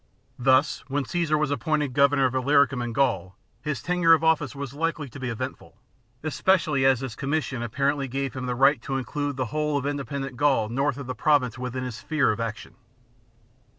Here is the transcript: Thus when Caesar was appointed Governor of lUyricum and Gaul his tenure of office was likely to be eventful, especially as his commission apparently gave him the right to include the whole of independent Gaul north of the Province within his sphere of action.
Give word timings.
Thus 0.39 0.79
when 0.87 1.05
Caesar 1.05 1.37
was 1.37 1.51
appointed 1.51 1.93
Governor 1.93 2.25
of 2.25 2.33
lUyricum 2.33 2.81
and 2.83 2.95
Gaul 2.95 3.35
his 3.61 3.83
tenure 3.83 4.13
of 4.13 4.23
office 4.23 4.55
was 4.55 4.73
likely 4.73 5.07
to 5.09 5.19
be 5.19 5.29
eventful, 5.29 5.77
especially 6.23 6.85
as 6.87 7.01
his 7.01 7.15
commission 7.15 7.61
apparently 7.61 8.07
gave 8.07 8.33
him 8.33 8.47
the 8.47 8.55
right 8.55 8.81
to 8.81 8.97
include 8.97 9.37
the 9.37 9.45
whole 9.53 9.77
of 9.77 9.85
independent 9.85 10.37
Gaul 10.37 10.69
north 10.69 10.97
of 10.97 11.05
the 11.05 11.13
Province 11.13 11.59
within 11.59 11.83
his 11.83 11.97
sphere 11.97 12.31
of 12.31 12.39
action. 12.39 12.77